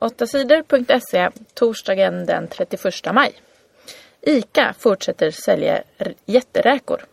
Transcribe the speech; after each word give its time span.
8sidor.se 0.00 1.30
torsdagen 1.54 2.26
den 2.26 2.48
31 2.48 3.12
maj. 3.12 3.32
ICA 4.20 4.74
fortsätter 4.78 5.30
sälja 5.30 5.82
jätteräkor. 6.26 7.04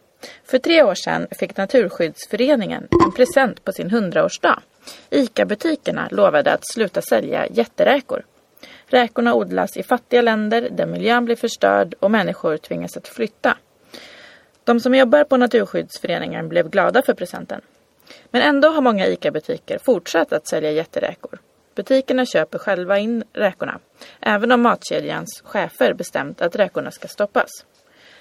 För 0.43 0.57
tre 0.57 0.83
år 0.83 0.95
sedan 0.95 1.27
fick 1.31 1.57
Naturskyddsföreningen 1.57 2.87
en 3.05 3.11
present 3.11 3.63
på 3.63 3.71
sin 3.71 3.89
100-årsdag. 3.89 4.59
ICA-butikerna 5.09 6.07
lovade 6.11 6.53
att 6.53 6.67
sluta 6.67 7.01
sälja 7.01 7.47
jätteräkor. 7.47 8.25
Räkorna 8.85 9.33
odlas 9.33 9.77
i 9.77 9.83
fattiga 9.83 10.21
länder 10.21 10.69
där 10.71 10.85
miljön 10.85 11.25
blir 11.25 11.35
förstörd 11.35 11.95
och 11.99 12.11
människor 12.11 12.57
tvingas 12.57 12.97
att 12.97 13.07
flytta. 13.07 13.57
De 14.63 14.79
som 14.79 14.95
jobbar 14.95 15.23
på 15.23 15.37
Naturskyddsföreningen 15.37 16.49
blev 16.49 16.69
glada 16.69 17.01
för 17.01 17.13
presenten. 17.13 17.61
Men 18.31 18.41
ändå 18.41 18.67
har 18.67 18.81
många 18.81 19.07
ICA-butiker 19.07 19.77
fortsatt 19.77 20.33
att 20.33 20.47
sälja 20.47 20.71
jätteräkor. 20.71 21.39
Butikerna 21.77 22.25
köper 22.25 22.57
själva 22.57 22.99
in 22.99 23.23
räkorna, 23.33 23.79
även 24.19 24.51
om 24.51 24.61
matkedjans 24.61 25.41
chefer 25.45 25.93
bestämt 25.93 26.41
att 26.41 26.55
räkorna 26.55 26.91
ska 26.91 27.07
stoppas. 27.07 27.49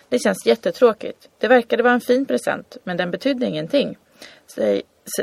Det 0.09 0.19
känns 0.19 0.47
jättetråkigt. 0.47 1.29
Det 1.39 1.49
verkade 1.49 1.83
vara 1.83 1.95
en 1.95 2.01
fin 2.01 2.27
present, 2.27 2.77
men 2.85 2.97
den 2.97 3.11
betydde 3.11 3.47
ingenting. 3.47 3.97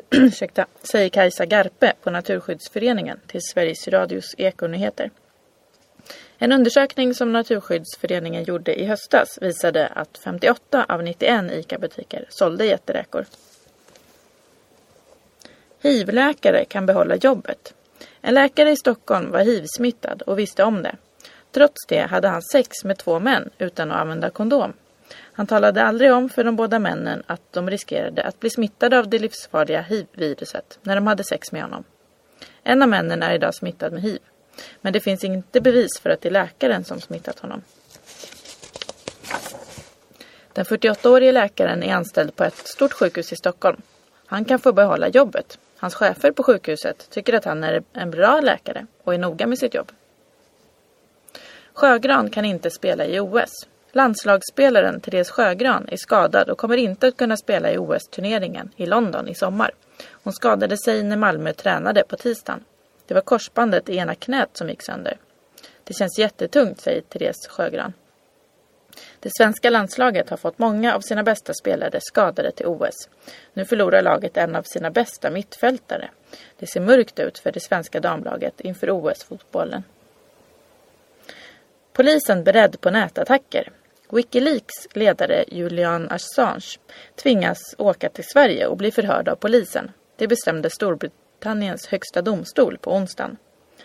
Ursäkta, 0.09 0.66
säger 0.91 1.09
Kajsa 1.09 1.45
Garpe 1.45 1.94
på 2.03 2.11
Naturskyddsföreningen 2.11 3.20
till 3.27 3.41
Sveriges 3.41 3.88
Radios 3.88 4.36
Ekonyheter. 4.38 5.11
En 6.38 6.52
undersökning 6.52 7.13
som 7.13 7.31
Naturskyddsföreningen 7.31 8.44
gjorde 8.44 8.81
i 8.81 8.86
höstas 8.86 9.39
visade 9.41 9.88
att 9.88 10.17
58 10.17 10.86
av 10.89 11.03
91 11.03 11.52
ICA-butiker 11.52 12.25
sålde 12.30 12.66
jätteräkor. 12.66 13.25
Hivläkare 15.81 16.66
kan 16.66 16.86
behålla 16.86 17.16
jobbet. 17.16 17.73
En 18.26 18.34
läkare 18.34 18.72
i 18.72 18.76
Stockholm 18.76 19.32
var 19.32 19.40
hiv-smittad 19.40 20.22
och 20.22 20.40
visste 20.40 20.64
om 20.64 20.84
det. 20.84 20.95
Trots 21.52 21.86
det 21.88 22.00
hade 22.00 22.27
han 22.27 22.41
sex 22.41 22.84
med 22.84 22.97
två 22.97 23.20
män 23.20 23.50
utan 23.58 23.92
att 23.92 23.97
använda 23.97 24.30
kondom. 24.30 24.73
Han 25.34 25.47
talade 25.47 25.84
aldrig 25.84 26.14
om 26.14 26.30
för 26.30 26.44
de 26.44 26.56
båda 26.56 26.80
männen 26.80 27.23
att 27.28 27.42
de 27.52 27.70
riskerade 27.70 28.23
att 28.23 28.39
bli 28.39 28.50
smittade 28.50 29.00
av 29.00 29.09
det 29.09 29.20
livsfarliga 29.20 29.81
hiv-viruset 29.81 30.80
när 30.81 30.95
de 30.95 31.08
hade 31.08 31.23
sex 31.23 31.52
med 31.52 31.62
honom. 31.62 31.84
En 32.64 32.81
av 32.81 32.89
männen 32.89 33.23
är 33.23 33.36
idag 33.36 33.56
smittad 33.56 33.94
med 33.94 34.02
hiv. 34.02 34.20
Men 34.81 34.94
det 34.94 35.00
finns 35.00 35.23
inte 35.23 35.62
bevis 35.62 36.00
för 36.02 36.09
att 36.09 36.22
det 36.22 36.30
är 36.30 36.34
läkaren 36.34 36.84
som 36.84 37.02
smittat 37.02 37.40
honom. 37.40 37.62
Den 40.53 40.66
48-årige 40.66 41.31
läkaren 41.31 41.84
är 41.84 41.95
anställd 41.95 42.36
på 42.36 42.44
ett 42.44 42.67
stort 42.67 42.94
sjukhus 42.94 43.34
i 43.34 43.36
Stockholm. 43.36 43.81
Han 44.25 44.45
kan 44.45 44.59
få 44.59 44.73
behålla 44.73 45.08
jobbet. 45.08 45.58
Hans 45.84 45.95
chefer 45.95 46.31
på 46.31 46.44
sjukhuset 46.44 47.09
tycker 47.09 47.34
att 47.34 47.45
han 47.45 47.64
är 47.64 47.84
en 47.94 48.12
bra 48.12 48.42
läkare 48.42 48.86
och 49.03 49.14
är 49.14 49.17
noga 49.17 49.48
med 49.48 49.59
sitt 49.59 49.73
jobb. 49.73 49.92
Sjögran 51.73 52.30
kan 52.30 52.45
inte 52.45 52.70
spela 52.70 53.06
i 53.06 53.20
OS. 53.20 53.67
Landslagsspelaren 53.92 55.00
Therese 55.00 55.30
Sjögran 55.30 55.88
är 55.92 55.98
skadad 55.98 56.50
och 56.50 56.58
kommer 56.58 56.78
inte 56.78 57.08
att 57.08 57.17
kunna 57.17 57.38
spela 57.38 57.72
i 57.72 57.78
OS-turneringen 57.78 58.72
i 58.75 58.86
London 58.86 59.28
i 59.28 59.36
sommar. 59.36 59.72
Hon 60.23 60.34
skadade 60.34 60.78
sig 60.78 61.03
när 61.03 61.17
Malmö 61.17 61.53
tränade 61.53 62.03
på 62.03 62.16
tisdagen. 62.16 62.64
Det 63.08 63.14
var 63.14 63.22
korsbandet 63.22 63.90
i 63.90 63.97
ena 63.97 64.16
knät 64.16 64.50
som 64.53 64.70
gick 64.70 64.84
sönder. 64.86 65.18
Det 65.84 65.94
känns 65.94 66.20
jättetungt, 66.20 66.81
säger 66.81 67.02
Therese 67.02 67.47
Sjögran. 67.47 67.94
Det 69.23 69.31
svenska 69.38 69.69
landslaget 69.69 70.29
har 70.29 70.38
fått 70.38 70.59
många 70.59 70.95
av 70.95 71.02
sina 71.02 71.23
bästa 71.23 71.53
spelare 71.53 71.99
skadade 72.02 72.52
till 72.52 72.66
OS. 72.66 73.09
Nu 73.53 73.66
förlorar 73.66 74.02
laget 74.02 74.38
en 74.38 74.55
av 74.55 74.63
sina 74.63 74.91
bästa 74.91 75.29
mittfältare. 75.29 76.09
Det 76.59 76.67
ser 76.67 76.79
mörkt 76.79 77.19
ut 77.19 77.39
för 77.39 77.51
det 77.51 77.59
svenska 77.59 77.99
damlaget 77.99 78.61
inför 78.61 78.89
OS-fotbollen. 78.89 79.83
Polisen 81.94 82.44
beredd 82.44 82.81
på 82.81 82.89
nätattacker. 82.89 83.71
Wikileaks 84.09 84.88
ledare 84.94 85.45
Julian 85.47 86.09
Assange 86.11 86.78
tvingas 87.16 87.75
åka 87.78 88.09
till 88.09 88.25
Sverige 88.28 88.67
och 88.67 88.78
bli 88.78 88.91
förhörd 88.91 89.29
av 89.29 89.35
polisen. 89.35 89.91
Det 90.16 90.28
bestämde 90.28 90.69
Storbritanniens 90.69 91.88
högsta 91.88 92.22
domstol 92.22 92.78
på 92.78 92.94
onsdagen. 92.94 93.38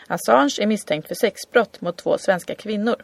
Assange 0.06 0.56
är 0.60 0.66
misstänkt 0.66 1.08
för 1.08 1.14
sexbrott 1.14 1.80
mot 1.80 1.96
två 1.96 2.18
svenska 2.18 2.54
kvinnor. 2.54 2.96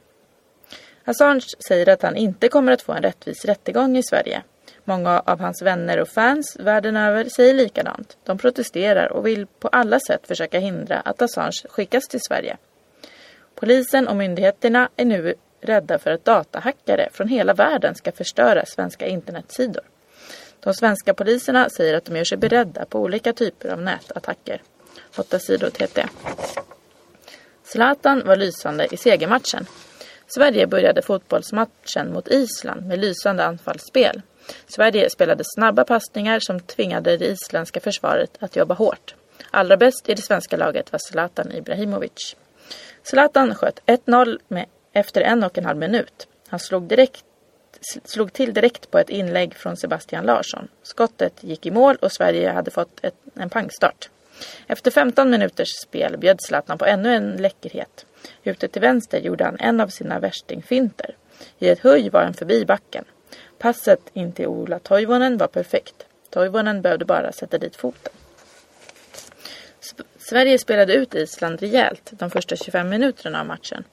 Assange 1.05 1.47
säger 1.69 1.89
att 1.89 2.03
han 2.03 2.17
inte 2.17 2.49
kommer 2.49 2.73
att 2.73 2.83
få 2.83 2.93
en 2.93 3.03
rättvis 3.03 3.45
rättegång 3.45 3.97
i 3.97 4.03
Sverige. 4.03 4.43
Många 4.85 5.21
av 5.21 5.41
hans 5.41 5.63
vänner 5.63 6.01
och 6.01 6.09
fans 6.09 6.57
världen 6.61 6.97
över 6.97 7.25
säger 7.25 7.55
likadant. 7.55 8.17
De 8.25 8.39
protesterar 8.39 9.13
och 9.13 9.27
vill 9.27 9.47
på 9.47 9.69
alla 9.69 10.01
sätt 10.01 10.27
försöka 10.27 10.59
hindra 10.59 11.01
att 11.01 11.23
Assange 11.23 11.63
skickas 11.69 12.09
till 12.09 12.21
Sverige. 12.21 12.57
Polisen 13.55 14.09
och 14.09 14.17
myndigheterna 14.17 14.89
är 14.97 15.05
nu 15.05 15.35
rädda 15.61 15.99
för 15.99 16.11
att 16.11 16.25
datahackare 16.25 17.09
från 17.13 17.29
hela 17.29 17.55
världen 17.55 17.95
ska 17.95 18.13
förstöra 18.13 18.67
svenska 18.67 19.07
internetsidor. 19.07 19.83
De 20.61 20.75
svenska 20.75 21.15
poliserna 21.15 21.69
säger 21.71 21.95
att 21.95 22.05
de 22.05 22.17
gör 22.17 22.25
sig 22.25 22.39
beredda 22.39 22.85
på 22.85 23.01
olika 23.01 23.33
typer 23.33 23.69
av 23.69 23.83
nätattacker. 23.83 24.63
8 25.19 25.39
sidor 25.39 25.71
TT. 25.71 26.07
Zlatan 27.65 28.23
var 28.27 28.37
lysande 28.37 28.89
i 28.91 28.97
segermatchen. 28.97 29.67
Sverige 30.27 30.67
började 30.67 31.03
fotbollsmatchen 31.03 32.13
mot 32.13 32.29
Island 32.29 32.87
med 32.87 32.99
lysande 32.99 33.45
anfallsspel. 33.45 34.23
Sverige 34.67 35.11
spelade 35.11 35.45
snabba 35.45 35.85
passningar 35.85 36.41
som 36.41 36.61
tvingade 36.61 37.17
det 37.17 37.27
isländska 37.27 37.81
försvaret 37.81 38.31
att 38.41 38.57
jobba 38.57 38.75
hårt. 38.75 39.15
Allra 39.51 39.77
bäst 39.77 40.09
i 40.09 40.15
det 40.15 40.23
svenska 40.23 40.57
laget 40.57 40.93
var 40.93 40.99
Zlatan 40.99 41.53
Ibrahimovic. 41.53 42.37
Zlatan 43.03 43.55
sköt 43.55 43.81
1-0 43.87 44.39
efter 44.93 45.21
en 45.21 45.45
och 45.45 45.59
en 45.59 45.65
halv 45.65 45.79
minut. 45.79 46.29
Han 46.49 46.61
slog, 46.61 46.83
direkt, 46.83 47.25
slog 48.05 48.33
till 48.33 48.55
direkt 48.55 48.91
på 48.91 48.99
ett 48.99 49.11
inlägg 49.11 49.55
från 49.55 49.77
Sebastian 49.77 50.27
Larsson. 50.27 50.69
Skottet 50.83 51.35
gick 51.41 51.67
i 51.67 51.71
mål 51.71 51.97
och 52.01 52.13
Sverige 52.13 52.51
hade 52.51 52.71
fått 52.71 53.05
ett, 53.05 53.15
en 53.35 53.51
pangstart. 53.51 54.09
Efter 54.67 54.91
15 54.91 55.31
minuters 55.31 55.69
spel 55.83 56.19
bjöd 56.19 56.41
Zlatan 56.41 56.79
på 56.79 56.85
ännu 56.85 57.15
en 57.15 57.37
läckerhet. 57.37 58.07
Ute 58.43 58.69
till 58.69 58.83
vänster 58.83 59.21
gjorde 59.21 59.45
han 59.45 59.57
en 59.61 59.81
av 59.81 59.89
sina 59.89 60.19
värstingfinter. 60.19 61.17
I 61.59 61.69
ett 61.69 61.79
höj 61.79 62.09
var 62.11 62.23
han 62.23 62.35
förbi 62.35 62.65
backen. 62.65 63.05
Passet 63.59 64.01
in 64.13 64.33
till 64.33 64.47
Ola 64.47 64.79
Toivonen 64.79 65.39
var 65.39 65.47
perfekt. 65.47 66.07
Toivonen 66.31 66.83
behövde 66.83 67.05
bara 67.05 67.33
sätta 67.33 67.59
dit 67.59 67.77
foten. 67.77 68.13
Sverige 70.19 70.59
spelade 70.59 70.95
ut 70.95 71.15
Island 71.15 71.61
rejält 71.61 72.11
de 72.13 72.31
första 72.31 72.57
25 72.57 72.89
minuterna 72.89 73.41
av 73.41 73.47
matchen. 73.47 73.85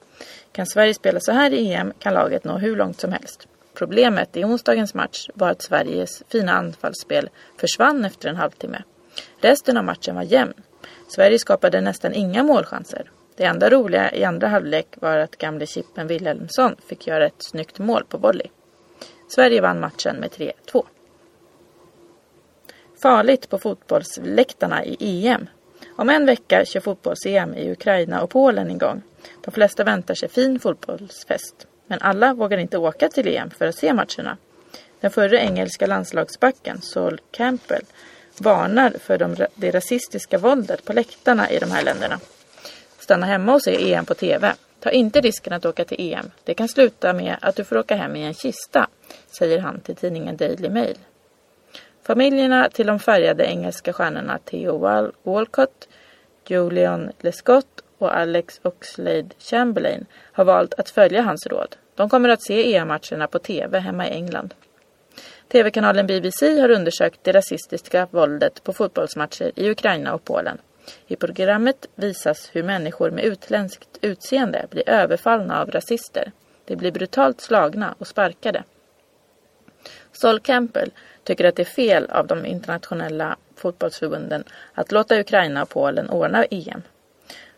Kan 0.52 0.66
Sverige 0.66 0.94
spela 0.94 1.20
så 1.20 1.32
här 1.32 1.54
i 1.54 1.74
EM 1.74 1.94
kan 2.00 2.14
laget 2.14 2.44
nå 2.44 2.58
hur 2.58 2.76
långt 2.76 3.00
som 3.00 3.12
helst. 3.12 3.48
Problemet 3.74 4.38
i 4.38 4.44
onsdagens 4.44 4.94
match 4.94 5.30
var 5.34 5.50
att 5.50 5.62
Sveriges 5.62 6.24
fina 6.30 6.54
anfallsspel 6.54 7.30
försvann 7.58 8.06
efter 8.06 8.30
en 8.30 8.36
halvtimme. 8.36 8.84
Resten 9.40 9.78
av 9.78 9.84
matchen 9.84 10.16
var 10.16 10.24
jämn. 10.24 10.54
Sverige 11.08 11.40
skapade 11.40 11.82
nästan 11.82 12.14
inga 12.14 12.44
målchanser. 12.44 13.12
Det 13.36 13.44
enda 13.44 13.70
roliga 13.70 14.12
i 14.16 14.24
andra 14.24 14.48
halvlek 14.48 14.88
var 15.02 15.18
att 15.18 15.38
gamle 15.38 15.66
Chippen 15.66 16.08
Wilhelmsson 16.08 16.76
fick 16.88 17.08
göra 17.08 17.26
ett 17.26 17.44
snyggt 17.44 17.80
mål 17.80 18.04
på 18.04 18.18
volley. 18.18 18.48
Sverige 19.28 19.62
vann 19.62 19.80
matchen 19.80 20.16
med 20.16 20.30
3-2. 20.30 20.86
Farligt 23.02 23.50
på 23.50 23.58
fotbollsläktarna 23.58 24.86
i 24.86 25.28
EM. 25.28 25.50
Om 25.96 26.10
en 26.10 26.26
vecka 26.26 26.66
kör 26.66 26.80
fotbolls-EM 26.80 27.56
i 27.56 27.72
Ukraina 27.72 28.22
och 28.22 28.30
Polen 28.30 28.72
igång. 28.72 29.02
De 29.42 29.52
flesta 29.52 29.84
väntar 29.84 30.16
sig 30.16 30.30
fin 30.30 30.60
fotbollsfest. 30.60 31.68
Men 31.88 32.00
alla 32.02 32.34
vågar 32.34 32.58
inte 32.58 32.78
åka 32.78 33.10
till 33.10 33.28
EM 33.28 33.50
för 33.50 33.68
att 33.68 33.76
se 33.76 33.94
matcherna. 33.94 34.38
Den 35.00 35.12
förre 35.12 35.38
engelska 35.38 35.88
landslagsbacken 35.88 36.82
Sol 36.82 37.22
Campbell 37.32 37.84
varnar 38.42 38.94
för 39.00 39.18
de, 39.18 39.36
det 39.56 39.72
rasistiska 39.72 40.38
våldet 40.38 40.86
på 40.86 40.94
läktarna 40.94 41.50
i 41.50 41.60
de 41.60 41.72
här 41.72 41.84
länderna. 41.84 42.20
Stanna 43.00 43.26
hemma 43.26 43.54
och 43.54 43.64
se 43.64 43.94
EM 43.94 44.06
på 44.06 44.14
TV. 44.14 44.54
Ta 44.80 44.92
inte 44.92 45.22
risken 45.22 45.54
att 45.54 45.66
åka 45.66 45.86
till 45.86 46.14
EM. 46.14 46.32
Det 46.44 46.54
kan 46.54 46.68
sluta 46.68 47.14
med 47.14 47.36
att 47.42 47.56
du 47.56 47.64
får 47.64 47.78
åka 47.78 47.96
hem 47.96 48.16
i 48.16 48.24
en 48.24 48.34
kista, 48.34 48.88
säger 49.38 49.60
han 49.60 49.80
till 49.80 49.96
tidningen 49.96 50.38
Daily 50.38 50.70
Mail. 50.70 50.98
Familjerna 52.04 52.70
till 52.70 52.88
de 52.88 53.00
färgade 53.00 53.46
engelska 53.46 53.94
stjärnorna 53.94 54.38
Theo 54.38 54.78
Walcott, 55.24 55.88
Julian 56.48 57.12
Lescott 57.20 57.84
och 57.98 58.18
Alex 58.18 58.60
Oxlade 58.64 59.30
Chamberlain 59.40 60.06
har 60.32 60.46
valt 60.46 60.74
att 60.74 60.90
följa 60.90 61.22
hans 61.22 61.48
råd. 61.48 61.76
De 61.96 62.10
kommer 62.10 62.30
att 62.30 62.44
se 62.44 62.76
EM-matcherna 62.76 63.28
på 63.28 63.40
TV 63.40 63.80
hemma 63.80 64.08
i 64.08 64.12
England. 64.12 64.54
TV-kanalen 65.52 66.08
BBC 66.08 66.60
har 66.60 66.70
undersökt 66.70 67.20
det 67.24 67.32
rasistiska 67.32 68.08
våldet 68.12 68.64
på 68.64 68.74
fotbollsmatcher 68.74 69.52
i 69.56 69.70
Ukraina 69.70 70.14
och 70.14 70.24
Polen. 70.24 70.58
I 71.08 71.16
programmet 71.16 71.86
visas 71.96 72.50
hur 72.54 72.64
människor 72.64 73.12
med 73.12 73.24
utländskt 73.24 73.98
utseende 74.02 74.66
blir 74.70 74.90
överfallna 74.90 75.62
av 75.62 75.72
rasister. 75.72 76.32
De 76.66 76.76
blir 76.76 76.92
brutalt 76.92 77.42
slagna 77.42 77.96
och 77.98 78.08
sparkade. 78.08 78.64
Sol 80.12 80.40
Campbell 80.40 80.92
tycker 81.24 81.46
att 81.46 81.56
det 81.56 81.64
är 81.64 81.66
fel 81.66 82.10
av 82.10 82.28
de 82.28 82.46
internationella 82.46 83.38
fotbollsförbunden 83.56 84.44
att 84.74 84.92
låta 84.92 85.20
Ukraina 85.20 85.64
och 85.64 85.70
Polen 85.70 86.10
ordna 86.10 86.46
EM. 86.46 86.82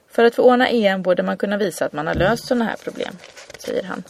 För 0.08 0.24
att 0.24 0.36
få 0.36 0.42
ordna 0.42 0.70
EM 0.70 1.02
borde 1.02 1.24
man 1.24 1.38
kunna 1.38 1.58
visa 1.58 1.86
att 1.86 1.94
man 1.94 2.08
har 2.08 2.16
löst 2.16 2.48
sådana 2.48 2.66
här 2.66 2.78
problem, 2.84 3.18
säger 3.58 3.84
han. 3.84 4.04